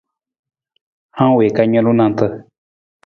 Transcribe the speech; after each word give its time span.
Hang 1.17 1.33
wii 1.37 1.51
ka 1.55 1.63
nalu 1.67 1.91
nanta. 1.97 2.27